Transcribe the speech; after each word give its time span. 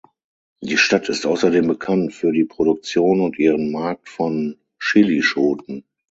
Die 0.63 0.77
Stadt 0.77 1.09
ist 1.09 1.27
außerdem 1.27 1.67
bekannt 1.67 2.15
für 2.15 2.31
die 2.31 2.43
Produktion 2.45 3.21
und 3.21 3.37
ihren 3.37 3.71
Markt 3.71 4.09
von 4.09 4.57
Chilischoten. 4.81 5.85